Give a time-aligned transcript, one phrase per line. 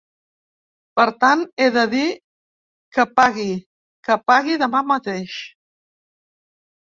[0.99, 2.05] Per tant, he de dir
[2.97, 3.45] que pagui,
[4.09, 5.37] que pagui demà mateix!